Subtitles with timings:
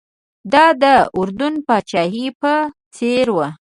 [0.53, 0.85] دا د
[1.17, 2.53] اردن پاچاهۍ په
[2.95, 3.37] څېر و.